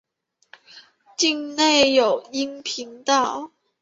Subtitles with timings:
[1.15, 3.51] 境内有阴平道。